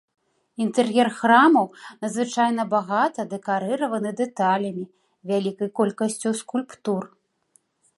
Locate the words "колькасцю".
5.83-6.29